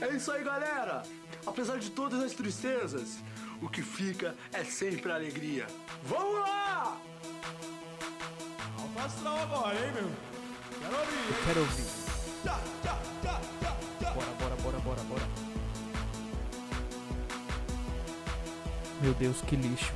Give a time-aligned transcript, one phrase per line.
[0.00, 1.02] É isso aí, galera!
[1.46, 3.18] Apesar de todas as tristezas,
[3.60, 5.66] o que fica é sempre a alegria.
[6.04, 7.00] Vamos lá!
[8.78, 10.10] Alto astral agora, hein, meu?
[10.80, 11.34] Quero ouvir, hein?
[11.46, 11.84] Quero ouvir.
[12.42, 14.10] Tchá, tchá, tchá, tchá, tchá.
[14.10, 15.22] Bora, bora, bora, bora, bora.
[19.00, 19.92] Meu Deus, que lixo.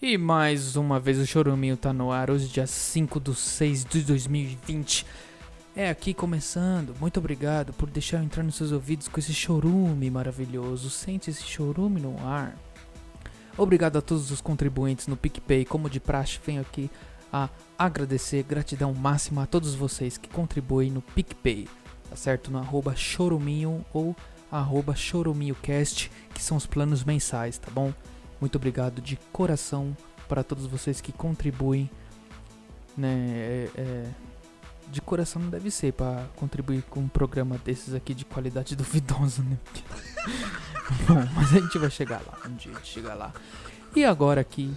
[0.00, 4.02] E mais uma vez o Choruminho tá no ar, hoje dia 5 de 6 de
[4.02, 5.06] 2020.
[5.74, 6.94] É aqui começando.
[7.00, 10.90] Muito obrigado por deixar entrar nos seus ouvidos com esse chorume maravilhoso.
[10.90, 12.56] Sente esse chorume no ar.
[13.56, 15.64] Obrigado a todos os contribuintes no PicPay.
[15.64, 16.90] Como de praxe, venho aqui
[17.32, 21.66] a agradecer, gratidão máxima a todos vocês que contribuem no PicPay.
[22.10, 22.50] Tá certo?
[22.50, 24.14] No arroba choruminho ou
[24.50, 27.92] arroba choruminhocast, que são os planos mensais, tá bom?
[28.38, 29.96] Muito obrigado de coração
[30.28, 31.90] para todos vocês que contribuem.
[32.94, 34.06] Né, é- é,
[34.92, 39.42] de coração não deve ser para contribuir com um programa desses aqui de qualidade duvidosa,
[39.42, 39.58] né?
[41.08, 43.32] Bom, mas a gente vai chegar lá, um dia a gente chega lá.
[43.96, 44.70] E agora aqui,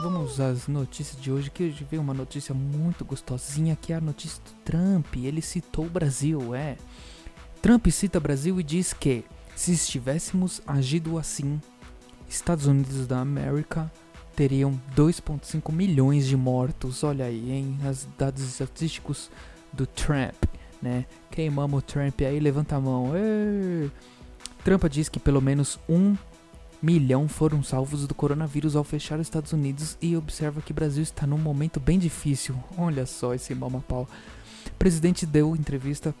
[0.00, 4.00] vamos às notícias de hoje, que hoje veio uma notícia muito gostosinha, que é a
[4.00, 5.16] notícia do Trump.
[5.16, 6.76] Ele citou o Brasil, é.
[7.60, 9.24] Trump cita Brasil e diz que
[9.56, 11.60] se estivéssemos agido assim,
[12.28, 13.90] Estados Unidos da América
[14.36, 17.02] teriam 2,5 milhões de mortos.
[17.02, 17.78] Olha aí, hein?
[17.90, 19.30] Os dados estatísticos
[19.72, 20.44] do Trump,
[20.80, 21.04] né?
[21.30, 23.12] Queimamos o Trump aí, levanta a mão.
[23.16, 23.88] Ê!
[24.64, 26.16] Trump diz que pelo menos um
[26.82, 31.02] milhão foram salvos do coronavírus ao fechar os Estados Unidos e observa que o Brasil
[31.02, 32.56] está num momento bem difícil.
[32.76, 34.08] Olha só esse mama-pau.
[34.66, 36.14] O presidente deu entrevista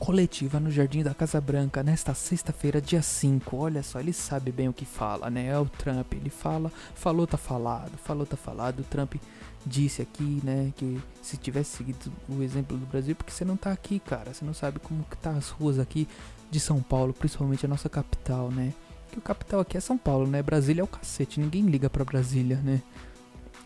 [0.00, 3.54] coletiva no Jardim da Casa Branca nesta sexta-feira, dia 5.
[3.54, 5.48] Olha só, ele sabe bem o que fala, né?
[5.48, 8.80] É o Trump, ele fala, falou tá falado, falou tá falado.
[8.80, 9.16] O Trump
[9.64, 13.70] disse aqui, né, que se tivesse seguido o exemplo do Brasil, porque você não tá
[13.70, 16.08] aqui, cara, você não sabe como que tá as ruas aqui
[16.50, 18.72] de São Paulo, principalmente a nossa capital, né?
[19.12, 20.42] Que o capital aqui é São Paulo, né?
[20.42, 22.80] Brasília é o cacete, ninguém liga pra Brasília, né?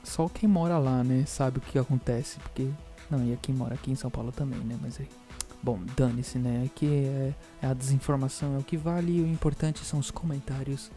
[0.03, 2.69] Só quem mora lá, né, sabe o que acontece, porque
[3.09, 4.77] não, e quem mora aqui em São Paulo também, né?
[4.83, 5.09] Mas aí
[5.65, 6.65] Bom, dane-se, né?
[6.67, 10.91] Aqui é, é a desinformação, é o que vale e o importante são os comentários.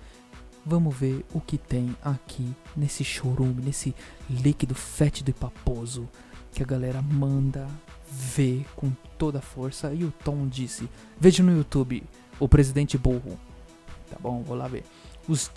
[0.66, 3.96] Vamos ver o que tem aqui nesse chorume, nesse
[4.30, 6.10] líquido fétido e paposo
[6.52, 7.66] que a galera manda
[8.12, 9.94] ver com toda a força.
[9.94, 12.04] E o Tom disse: Veja no YouTube
[12.38, 13.40] o presidente burro.
[14.10, 14.84] Tá bom, vou lá ver.
[15.30, 15.50] Os,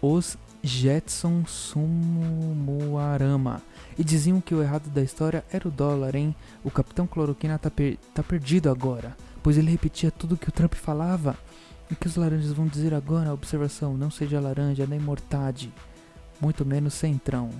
[0.00, 3.62] os Jetson Sumuarama.
[3.98, 6.34] E diziam que o errado da história era o dólar, hein?
[6.64, 10.74] O Capitão Cloroquina tá, per- tá perdido agora, pois ele repetia tudo que o Trump
[10.74, 11.36] falava.
[11.90, 13.32] O que os laranjas vão dizer agora?
[13.32, 15.72] Observação: não seja laranja nem mortade,
[16.40, 17.50] muito menos centrão.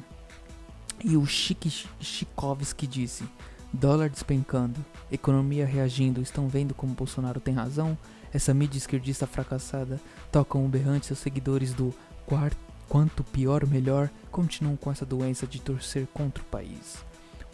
[1.04, 3.24] E o Chikovski disse:
[3.72, 6.20] dólar despencando, economia reagindo.
[6.20, 7.96] Estão vendo como Bolsonaro tem razão?
[8.32, 10.00] Essa mídia esquerdista fracassada
[10.32, 11.94] toca um berrante seus seguidores do
[12.26, 12.65] quarto.
[12.88, 17.04] Quanto pior, melhor, continuam com essa doença de torcer contra o país.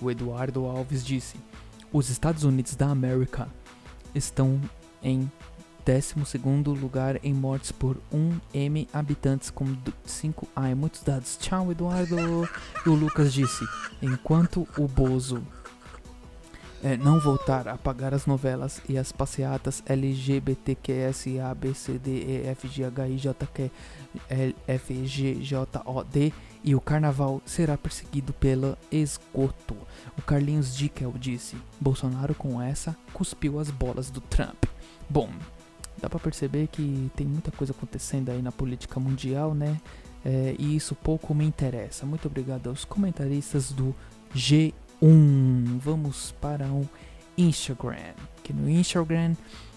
[0.00, 1.36] O Eduardo Alves disse:
[1.92, 3.48] Os Estados Unidos da América
[4.14, 4.60] estão
[5.02, 5.30] em
[5.84, 6.38] 12
[6.80, 9.66] lugar em mortes por 1 M habitantes, com
[10.04, 10.46] 5.
[10.54, 11.36] Ah, é muitos dados.
[11.36, 12.16] Tchau, Eduardo.
[12.86, 13.64] e o Lucas disse:
[14.00, 15.42] Enquanto o Bozo
[16.82, 22.10] é, não voltar a pagar as novelas e as passeatas LGBTQS A B C D
[22.10, 22.84] E G
[25.40, 25.56] G
[26.74, 29.76] O carnaval será perseguido pela esgoto.
[30.18, 34.64] O Carlinhos Dickel disse: Bolsonaro com essa cuspiu as bolas do Trump.
[35.08, 35.30] Bom,
[36.00, 39.80] dá pra perceber que tem muita coisa acontecendo aí na política mundial, né?
[40.24, 42.06] É, e isso pouco me interessa.
[42.06, 43.94] Muito obrigado aos comentaristas do
[45.02, 45.80] G1.
[45.80, 46.88] Vamos para o
[47.36, 48.14] Instagram.
[48.44, 49.34] Que no Instagram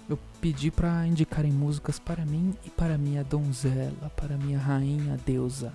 [0.08, 5.74] eu pedi para indicarem músicas para mim e para minha donzela, para minha rainha deusa.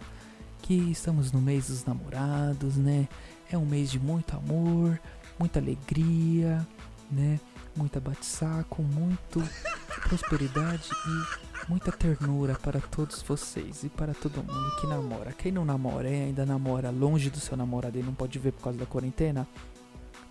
[0.63, 3.09] Que estamos no mês dos namorados, né?
[3.51, 5.01] É um mês de muito amor,
[5.39, 6.65] muita alegria,
[7.11, 7.41] né?
[7.75, 9.43] Muita bate-saco, muito
[10.11, 15.31] prosperidade e muita ternura para todos vocês e para todo mundo que namora.
[15.31, 18.65] Quem não namora e ainda namora longe do seu namorado e não pode ver por
[18.65, 19.47] causa da quarentena,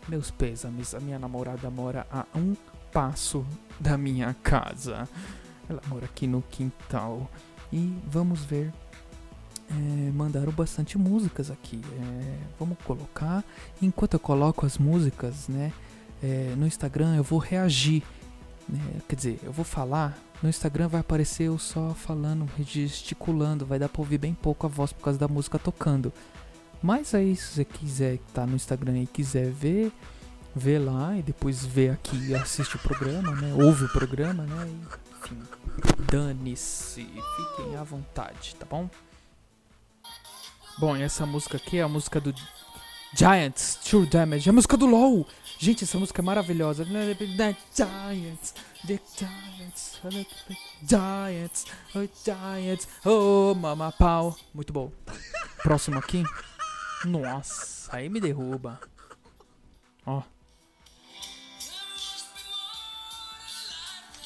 [0.09, 2.57] meus pêsames, a minha namorada mora a um
[2.91, 3.45] passo
[3.79, 5.07] da minha casa.
[5.69, 7.31] Ela mora aqui no quintal.
[7.71, 8.73] E vamos ver.
[9.71, 11.79] é, mandaram bastante músicas aqui.
[11.93, 13.45] é, vamos colocar.
[13.81, 15.71] Enquanto eu coloco as músicas, né?
[16.21, 18.03] é, no Instagram eu vou reagir.
[18.69, 20.17] Né, quer dizer, eu vou falar.
[20.41, 23.65] No Instagram vai aparecer eu só falando, gesticulando.
[23.65, 26.13] Vai dar pra ouvir bem pouco a voz por causa da música tocando.
[26.81, 29.91] Mas aí, se você quiser estar no Instagram e quiser ver,
[30.55, 33.53] vê lá e depois vê aqui e assiste o programa, né?
[33.53, 34.69] Ouve o programa, né?
[35.21, 35.41] Enfim,
[36.09, 37.05] dane-se.
[37.05, 38.89] Fiquem à vontade, tá bom?
[40.79, 42.33] Bom, essa música aqui é a música do
[43.13, 44.49] Giants, True Damage.
[44.49, 45.25] A música do LOL.
[45.57, 46.85] Gente, essa música é maravilhosa.
[46.85, 48.53] The Giants,
[48.85, 50.25] the Giants, the
[50.87, 51.65] Giants,
[51.95, 54.37] oh Giants, oh mama pau.
[54.53, 54.91] Muito bom.
[55.63, 56.23] Próximo aqui.
[57.03, 58.79] Nossa, aí me derruba.
[60.05, 60.21] Ó.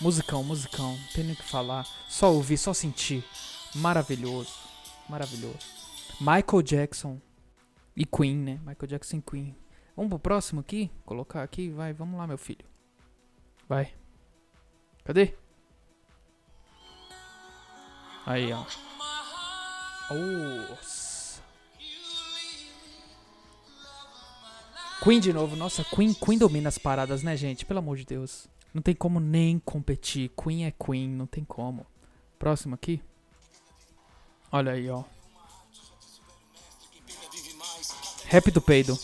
[0.01, 0.91] Musicão, musicão.
[0.91, 1.87] Não tem nem o que falar.
[2.09, 3.23] Só ouvir, só sentir.
[3.75, 4.53] Maravilhoso.
[5.07, 5.57] Maravilhoso.
[6.19, 7.19] Michael Jackson
[7.95, 8.59] e Queen, né?
[8.65, 9.55] Michael Jackson Queen.
[9.95, 10.89] Vamos pro próximo aqui?
[11.05, 11.69] Colocar aqui?
[11.69, 12.65] Vai, vamos lá, meu filho.
[13.69, 13.93] Vai.
[15.03, 15.35] Cadê?
[18.25, 18.65] Aí, ó.
[20.09, 21.41] Nossa.
[25.03, 25.55] Queen de novo.
[25.55, 27.65] Nossa, Queen, Queen domina as paradas, né, gente?
[27.65, 28.47] Pelo amor de Deus.
[28.73, 30.29] Não tem como nem competir.
[30.29, 31.85] Queen é Queen, não tem como.
[32.39, 33.01] Próximo aqui.
[34.51, 35.03] Olha aí, ó.
[38.25, 38.97] Rap do peido.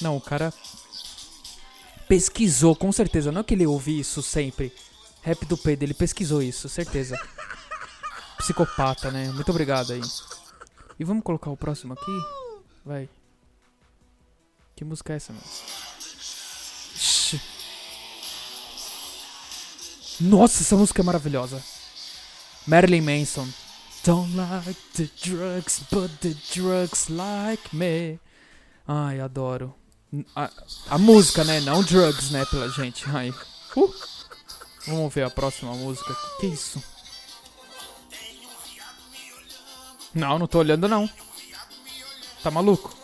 [0.00, 0.52] Não, o cara
[2.08, 3.32] pesquisou, com certeza.
[3.32, 4.72] Não é que ele ouve isso sempre.
[5.22, 7.18] Rap do peido, ele pesquisou isso, certeza.
[8.38, 9.30] Psicopata, né?
[9.32, 10.00] Muito obrigado aí.
[10.98, 12.12] E vamos colocar o próximo aqui?
[12.84, 13.08] Vai.
[14.74, 15.42] Que música é essa, meu?
[20.20, 21.62] Nossa, essa música é maravilhosa.
[22.66, 23.48] Marilyn Manson.
[24.08, 28.18] Don't like the drugs, but the drugs like me.
[28.88, 29.74] Ai, adoro.
[30.34, 30.50] A,
[30.88, 31.60] a música, né?
[31.60, 33.04] Não drugs, né, pela gente.
[33.06, 33.34] Ai.
[33.76, 33.92] Uh.
[34.86, 36.16] Vamos ver a próxima música.
[36.40, 36.82] Que isso?
[40.14, 41.06] Não, não tô olhando não.
[42.42, 42.96] Tá maluco?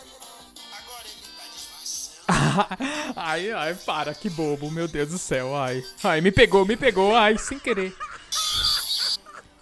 [3.15, 5.85] ai, ai, para, que bobo, meu Deus do céu, ai.
[6.03, 7.95] Ai, me pegou, me pegou, ai, sem querer.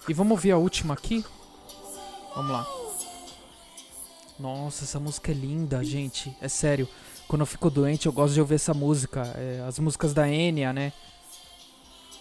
[0.07, 1.23] E vamos ver a última aqui?
[2.35, 2.67] Vamos lá.
[4.39, 6.35] Nossa, essa música é linda, gente.
[6.41, 6.87] É sério.
[7.27, 9.21] Quando eu fico doente, eu gosto de ouvir essa música.
[9.37, 10.91] É, as músicas da Enya, né?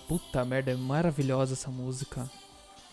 [0.06, 2.30] Puta merda, é maravilhosa essa música.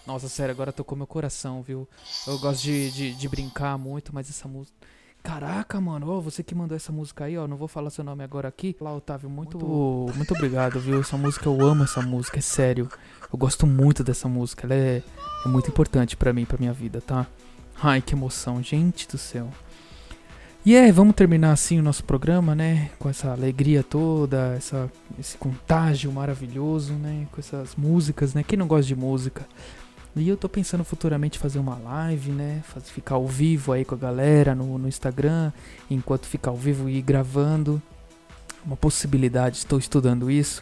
[0.08, 1.88] Nossa, sério, agora tocou meu coração, viu?
[2.26, 4.76] Eu gosto de, de, de brincar muito, mas essa música.
[5.22, 8.24] Caraca, mano, oh, você que mandou essa música aí, ó, não vou falar seu nome
[8.24, 8.76] agora aqui.
[8.80, 11.02] Lá, Otávio, muito, muito, muito obrigado, viu?
[11.02, 12.90] Essa música, eu amo essa música, é sério.
[13.32, 15.04] Eu gosto muito dessa música, ela é,
[15.46, 17.28] é muito importante para mim, pra minha vida, tá?
[17.82, 19.50] Ai, que emoção, gente do céu.
[20.66, 22.90] E é, vamos terminar assim o nosso programa, né?
[23.00, 27.28] Com essa alegria toda, essa, esse contágio maravilhoso, né?
[27.32, 28.44] Com essas músicas, né?
[28.44, 29.48] Quem não gosta de música?
[30.22, 32.62] E eu tô pensando futuramente fazer uma live, né?
[32.84, 35.52] Ficar ao vivo aí com a galera no, no Instagram,
[35.90, 37.82] enquanto ficar ao vivo e gravando.
[38.66, 40.62] Uma possibilidade, estou estudando isso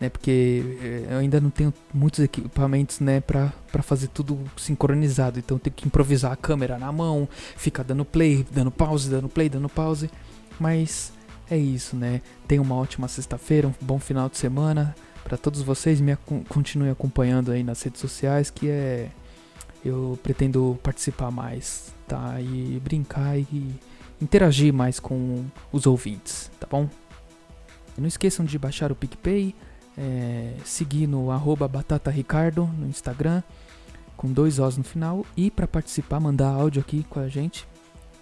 [0.00, 0.08] né?
[0.08, 3.52] Porque eh, eu ainda não tenho muitos equipamentos, né, para
[3.82, 5.38] fazer tudo sincronizado.
[5.38, 9.28] Então eu tenho que improvisar a câmera na mão, ficar dando play, dando pause, dando
[9.28, 10.10] play, dando pause.
[10.58, 11.12] Mas
[11.50, 12.22] é isso, né?
[12.48, 14.94] Tenha uma ótima sexta-feira, um bom final de semana
[15.24, 16.00] para todos vocês.
[16.00, 16.16] Me
[16.48, 19.10] continue acompanhando aí nas redes sociais, que é
[19.84, 22.40] eu pretendo participar mais, tá?
[22.40, 23.74] E brincar e
[24.20, 26.88] interagir mais com os ouvintes, tá bom?
[27.98, 29.54] não esqueçam de baixar o PicPay
[29.96, 33.42] é, seguir no arroba batataricardo no Instagram,
[34.16, 35.26] com dois Os no final.
[35.36, 37.68] E para participar, mandar áudio aqui com a gente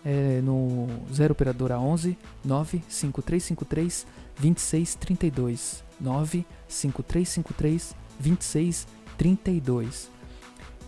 [0.04, 4.06] é, no 0 Operadora 11 95353
[4.38, 5.84] 2632.
[6.00, 10.10] 95353 2632.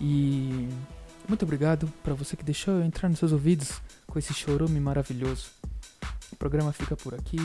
[0.00, 0.69] E
[1.28, 5.50] muito obrigado para você que deixou eu entrar nos seus ouvidos com esse chorume maravilhoso.
[6.33, 7.38] O programa fica por aqui.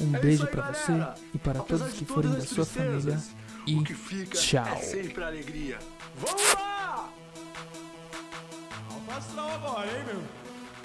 [0.00, 0.92] Um é beijo para você
[1.32, 3.18] e para Apesar todos que forem da sua família.
[3.66, 3.82] E
[4.26, 4.66] tchau.
[4.66, 5.78] É sempre alegria.
[6.16, 7.10] Vamos lá!
[8.90, 10.22] Alfa agora, hein, meu?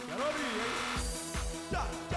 [0.07, 0.91] Quero ouvir, hein?
[1.69, 2.10] Tchau.